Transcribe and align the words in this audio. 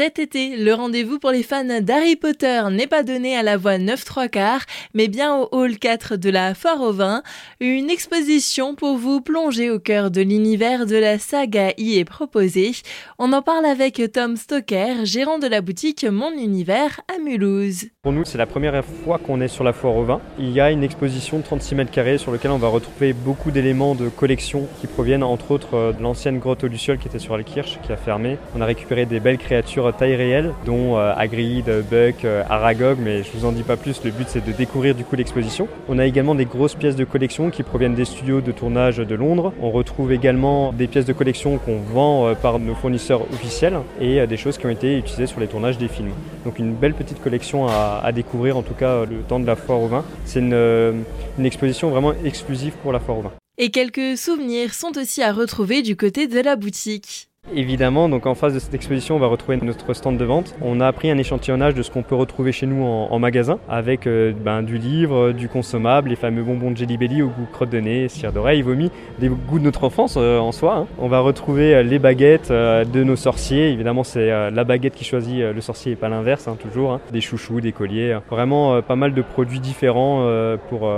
Cet 0.00 0.18
été, 0.18 0.56
le 0.56 0.72
rendez-vous 0.72 1.18
pour 1.18 1.30
les 1.30 1.42
fans 1.42 1.82
d'Harry 1.82 2.16
Potter 2.16 2.62
n'est 2.70 2.86
pas 2.86 3.02
donné 3.02 3.36
à 3.36 3.42
la 3.42 3.58
voie 3.58 3.76
9 3.76 4.02
3 4.02 4.28
quarts, 4.28 4.64
mais 4.94 5.08
bien 5.08 5.36
au 5.36 5.46
hall 5.52 5.76
4 5.76 6.16
de 6.16 6.30
la 6.30 6.54
Foire 6.54 6.80
au 6.80 6.90
Vin. 6.90 7.22
Une 7.60 7.90
exposition 7.90 8.74
pour 8.74 8.96
vous 8.96 9.20
plonger 9.20 9.68
au 9.68 9.78
cœur 9.78 10.10
de 10.10 10.22
l'univers 10.22 10.86
de 10.86 10.96
la 10.96 11.18
saga 11.18 11.74
y 11.76 11.98
est 11.98 12.06
proposée. 12.06 12.72
On 13.18 13.34
en 13.34 13.42
parle 13.42 13.66
avec 13.66 14.00
Tom 14.10 14.38
Stoker, 14.38 15.04
gérant 15.04 15.38
de 15.38 15.46
la 15.46 15.60
boutique 15.60 16.06
Mon 16.10 16.32
Univers 16.32 17.02
à 17.14 17.18
Mulhouse. 17.22 17.84
Pour 18.00 18.12
nous, 18.12 18.24
c'est 18.24 18.38
la 18.38 18.46
première 18.46 18.82
fois 18.82 19.18
qu'on 19.18 19.42
est 19.42 19.48
sur 19.48 19.64
la 19.64 19.74
Foire 19.74 19.96
au 19.96 20.04
Vin. 20.04 20.22
Il 20.38 20.50
y 20.50 20.62
a 20.62 20.70
une 20.70 20.82
exposition 20.82 21.40
de 21.40 21.42
36 21.42 21.74
mètres 21.74 21.90
carrés 21.90 22.16
sur 22.16 22.32
laquelle 22.32 22.52
on 22.52 22.56
va 22.56 22.68
retrouver 22.68 23.12
beaucoup 23.12 23.50
d'éléments 23.50 23.94
de 23.94 24.08
collection 24.08 24.66
qui 24.80 24.86
proviennent 24.86 25.22
entre 25.22 25.50
autres 25.50 25.92
de 25.92 26.02
l'ancienne 26.02 26.38
grotte 26.38 26.64
au 26.64 26.68
Luciole 26.68 26.96
qui 26.96 27.08
était 27.08 27.18
sur 27.18 27.34
Alkirch, 27.34 27.78
qui 27.82 27.92
a 27.92 27.98
fermé. 27.98 28.38
On 28.56 28.62
a 28.62 28.64
récupéré 28.64 29.04
des 29.04 29.20
belles 29.20 29.36
créatures 29.36 29.89
taille 29.92 30.14
réelle, 30.14 30.52
dont 30.64 30.96
euh, 30.96 31.12
Hagrid, 31.16 31.66
Buck, 31.90 32.24
euh, 32.24 32.42
Aragog, 32.48 32.98
mais 33.00 33.22
je 33.22 33.30
vous 33.34 33.44
en 33.44 33.52
dis 33.52 33.62
pas 33.62 33.76
plus, 33.76 34.02
le 34.04 34.10
but 34.10 34.26
c'est 34.28 34.44
de 34.44 34.52
découvrir 34.52 34.94
du 34.94 35.04
coup 35.04 35.16
l'exposition. 35.16 35.68
On 35.88 35.98
a 35.98 36.06
également 36.06 36.34
des 36.34 36.44
grosses 36.44 36.74
pièces 36.74 36.96
de 36.96 37.04
collection 37.04 37.50
qui 37.50 37.62
proviennent 37.62 37.94
des 37.94 38.04
studios 38.04 38.40
de 38.40 38.52
tournage 38.52 38.98
de 38.98 39.14
Londres. 39.14 39.52
On 39.60 39.70
retrouve 39.70 40.12
également 40.12 40.72
des 40.72 40.86
pièces 40.86 41.06
de 41.06 41.12
collection 41.12 41.58
qu'on 41.58 41.78
vend 41.78 42.26
euh, 42.26 42.34
par 42.34 42.58
nos 42.58 42.74
fournisseurs 42.74 43.22
officiels 43.32 43.78
et 44.00 44.26
des 44.26 44.36
choses 44.36 44.58
qui 44.58 44.66
ont 44.66 44.70
été 44.70 44.98
utilisées 44.98 45.26
sur 45.26 45.40
les 45.40 45.46
tournages 45.46 45.78
des 45.78 45.88
films. 45.88 46.12
Donc 46.44 46.58
une 46.58 46.74
belle 46.74 46.94
petite 46.94 47.22
collection 47.22 47.66
à, 47.68 48.10
découvrir, 48.12 48.56
en 48.56 48.62
tout 48.62 48.74
cas 48.74 49.04
le 49.04 49.18
temps 49.18 49.40
de 49.40 49.46
la 49.46 49.56
foire 49.56 49.80
au 49.80 49.86
vin. 49.86 50.04
C'est 50.24 50.40
une, 50.40 51.04
une 51.38 51.46
exposition 51.46 51.90
vraiment 51.90 52.12
exclusive 52.24 52.72
pour 52.82 52.92
la 52.92 53.00
foire 53.00 53.18
au 53.18 53.22
vin. 53.22 53.32
Et 53.58 53.70
quelques 53.70 54.16
souvenirs 54.16 54.72
sont 54.72 54.96
aussi 54.96 55.22
à 55.22 55.32
retrouver 55.32 55.82
du 55.82 55.96
côté 55.96 56.26
de 56.26 56.40
la 56.40 56.56
boutique. 56.56 57.29
Évidemment, 57.54 58.08
donc 58.08 58.26
en 58.26 58.34
face 58.34 58.54
de 58.54 58.58
cette 58.58 58.74
exposition, 58.74 59.16
on 59.16 59.18
va 59.18 59.26
retrouver 59.26 59.58
notre 59.60 59.92
stand 59.92 60.16
de 60.16 60.24
vente. 60.24 60.54
On 60.62 60.80
a 60.80 60.92
pris 60.92 61.10
un 61.10 61.18
échantillonnage 61.18 61.74
de 61.74 61.82
ce 61.82 61.90
qu'on 61.90 62.02
peut 62.02 62.14
retrouver 62.14 62.52
chez 62.52 62.66
nous 62.66 62.84
en, 62.84 63.18
magasin, 63.18 63.58
avec 63.68 64.06
euh, 64.06 64.32
ben, 64.32 64.62
du 64.62 64.78
livre, 64.78 65.32
du 65.32 65.48
consommable, 65.48 66.10
les 66.10 66.16
fameux 66.16 66.42
bonbons 66.44 66.70
de 66.70 66.76
Jelly 66.76 66.96
Belly 66.96 67.22
au 67.22 67.28
goût 67.28 67.48
crotte 67.52 67.70
de 67.70 67.80
nez, 67.80 68.08
cire 68.08 68.32
d'oreille, 68.32 68.62
vomi, 68.62 68.90
des 69.18 69.28
goûts 69.28 69.58
de 69.58 69.64
notre 69.64 69.84
enfance 69.84 70.14
euh, 70.16 70.38
en 70.38 70.52
soi. 70.52 70.76
Hein. 70.76 70.86
On 70.98 71.08
va 71.08 71.20
retrouver 71.20 71.74
euh, 71.74 71.82
les 71.82 71.98
baguettes 71.98 72.50
de 72.50 73.04
nos 73.04 73.16
sorciers. 73.16 73.70
Évidemment, 73.70 74.04
c'est 74.04 74.28
la 74.50 74.64
baguette 74.64 74.94
qui 74.94 75.04
choisit 75.04 75.40
le 75.40 75.60
sorcier 75.60 75.92
et 75.92 75.96
pas 75.96 76.08
l'inverse, 76.08 76.46
hein, 76.46 76.56
toujours. 76.60 76.92
Hein. 76.92 77.00
Des 77.12 77.20
chouchous, 77.20 77.60
des 77.60 77.72
colliers, 77.72 78.18
vraiment 78.30 78.80
pas 78.82 78.96
mal 78.96 79.12
de 79.12 79.22
produits 79.22 79.60
différents 79.60 80.26
pour 80.68 80.90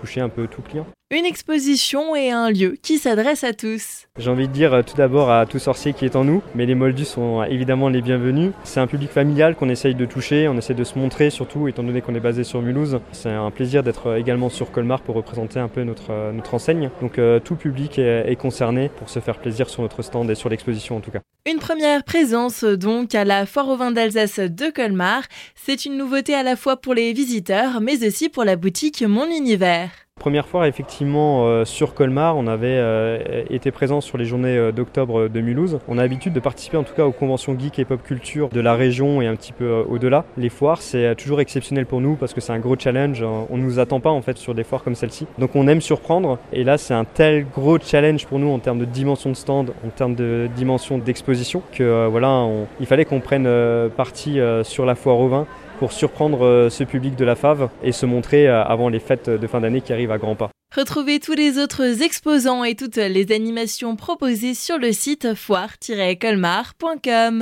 toucher 0.00 0.20
un 0.20 0.28
peu 0.28 0.46
tout 0.46 0.62
client. 0.62 0.86
Une 1.14 1.26
exposition 1.26 2.16
et 2.16 2.30
un 2.30 2.50
lieu 2.50 2.74
qui 2.82 2.96
s'adresse 2.96 3.44
à 3.44 3.52
tous. 3.52 4.06
J'ai 4.18 4.30
envie 4.30 4.48
de 4.48 4.52
dire 4.54 4.82
tout 4.82 4.96
d'abord 4.96 5.30
à 5.30 5.44
tout 5.44 5.58
sorcier 5.58 5.92
qui 5.92 6.06
est 6.06 6.16
en 6.16 6.24
nous, 6.24 6.42
mais 6.54 6.64
les 6.64 6.74
moldus 6.74 7.04
sont 7.04 7.42
évidemment 7.42 7.90
les 7.90 8.00
bienvenus. 8.00 8.52
C'est 8.64 8.80
un 8.80 8.86
public 8.86 9.10
familial 9.10 9.54
qu'on 9.54 9.68
essaye 9.68 9.94
de 9.94 10.06
toucher, 10.06 10.48
on 10.48 10.56
essaie 10.56 10.72
de 10.72 10.84
se 10.84 10.98
montrer 10.98 11.28
surtout 11.28 11.68
étant 11.68 11.82
donné 11.82 12.00
qu'on 12.00 12.14
est 12.14 12.20
basé 12.20 12.44
sur 12.44 12.62
Mulhouse. 12.62 12.98
C'est 13.12 13.28
un 13.28 13.50
plaisir 13.50 13.82
d'être 13.82 14.16
également 14.16 14.48
sur 14.48 14.70
Colmar 14.70 15.02
pour 15.02 15.14
représenter 15.14 15.60
un 15.60 15.68
peu 15.68 15.82
notre, 15.82 16.32
notre 16.32 16.54
enseigne. 16.54 16.88
Donc 17.02 17.18
euh, 17.18 17.40
tout 17.40 17.56
public 17.56 17.98
est, 17.98 18.32
est 18.32 18.36
concerné 18.36 18.88
pour 18.88 19.10
se 19.10 19.20
faire 19.20 19.38
plaisir 19.38 19.68
sur 19.68 19.82
notre 19.82 20.00
stand 20.00 20.30
et 20.30 20.34
sur 20.34 20.48
l'exposition 20.48 20.96
en 20.96 21.00
tout 21.00 21.10
cas. 21.10 21.20
Une 21.44 21.58
première 21.58 22.04
présence 22.04 22.64
donc 22.64 23.14
à 23.14 23.26
la 23.26 23.44
Foire 23.44 23.68
au 23.68 23.76
vin 23.76 23.90
d'Alsace 23.90 24.38
de 24.38 24.70
Colmar. 24.70 25.24
C'est 25.56 25.84
une 25.84 25.98
nouveauté 25.98 26.32
à 26.32 26.42
la 26.42 26.56
fois 26.56 26.78
pour 26.78 26.94
les 26.94 27.12
visiteurs 27.12 27.82
mais 27.82 28.02
aussi 28.06 28.30
pour 28.30 28.44
la 28.44 28.56
boutique 28.56 29.02
Mon 29.02 29.26
Univers. 29.26 29.90
Première 30.22 30.46
fois 30.46 30.68
effectivement 30.68 31.48
euh, 31.48 31.64
sur 31.64 31.94
Colmar, 31.94 32.36
on 32.36 32.46
avait 32.46 32.78
euh, 32.78 33.42
été 33.50 33.72
présent 33.72 34.00
sur 34.00 34.18
les 34.18 34.24
journées 34.24 34.56
euh, 34.56 34.70
d'octobre 34.70 35.26
de 35.26 35.40
Mulhouse. 35.40 35.80
On 35.88 35.98
a 35.98 36.02
l'habitude 36.02 36.32
de 36.32 36.38
participer 36.38 36.76
en 36.76 36.84
tout 36.84 36.94
cas 36.94 37.04
aux 37.04 37.10
conventions 37.10 37.58
geek 37.58 37.80
et 37.80 37.84
pop 37.84 38.00
culture 38.00 38.48
de 38.48 38.60
la 38.60 38.76
région 38.76 39.20
et 39.20 39.26
un 39.26 39.34
petit 39.34 39.52
peu 39.52 39.84
au-delà. 39.88 40.24
Les 40.36 40.48
foires, 40.48 40.80
c'est 40.80 41.16
toujours 41.16 41.40
exceptionnel 41.40 41.86
pour 41.86 42.00
nous 42.00 42.14
parce 42.14 42.34
que 42.34 42.40
c'est 42.40 42.52
un 42.52 42.60
gros 42.60 42.76
challenge. 42.78 43.24
On 43.50 43.56
ne 43.56 43.62
nous 43.64 43.80
attend 43.80 43.98
pas 43.98 44.10
en 44.10 44.22
fait 44.22 44.38
sur 44.38 44.54
des 44.54 44.62
foires 44.62 44.84
comme 44.84 44.94
celle-ci. 44.94 45.26
Donc 45.40 45.56
on 45.56 45.66
aime 45.66 45.80
surprendre 45.80 46.38
et 46.52 46.62
là 46.62 46.78
c'est 46.78 46.94
un 46.94 47.04
tel 47.04 47.44
gros 47.48 47.80
challenge 47.80 48.24
pour 48.26 48.38
nous 48.38 48.50
en 48.52 48.60
termes 48.60 48.78
de 48.78 48.84
dimension 48.84 49.30
de 49.30 49.34
stand, 49.34 49.72
en 49.84 49.88
termes 49.88 50.14
de 50.14 50.48
dimension 50.54 50.98
d'exposition 50.98 51.64
que 51.72 52.06
voilà, 52.06 52.46
il 52.78 52.86
fallait 52.86 53.06
qu'on 53.06 53.18
prenne 53.18 53.48
partie 53.96 54.38
sur 54.62 54.86
la 54.86 54.94
foire 54.94 55.18
au 55.18 55.26
vin 55.26 55.48
pour 55.82 55.90
surprendre 55.90 56.46
euh, 56.46 56.70
ce 56.70 56.84
public 56.84 57.16
de 57.16 57.24
la 57.24 57.34
fave 57.34 57.68
et 57.82 57.90
se 57.90 58.06
montrer 58.06 58.46
euh, 58.46 58.62
avant 58.62 58.88
les 58.88 59.00
fêtes 59.00 59.28
de 59.28 59.46
fin 59.48 59.60
d'année 59.60 59.80
qui 59.80 59.92
arrivent 59.92 60.12
à 60.12 60.18
grands 60.18 60.36
pas. 60.36 60.48
Retrouvez 60.76 61.18
tous 61.18 61.32
les 61.32 61.58
autres 61.58 62.04
exposants 62.04 62.62
et 62.62 62.76
toutes 62.76 62.98
les 62.98 63.32
animations 63.32 63.96
proposées 63.96 64.54
sur 64.54 64.78
le 64.78 64.92
site 64.92 65.34
foire-colmar.com. 65.34 67.40